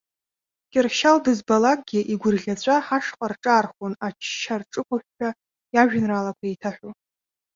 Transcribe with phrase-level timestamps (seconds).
[0.71, 5.29] Кьыршьал дызбалакгьы игәырӷьаҵәа ҳашҟа рҿаархон ачча рҿықәыҳәҳәа
[5.73, 6.89] иажәеинраалақәа еиҭаҳәо.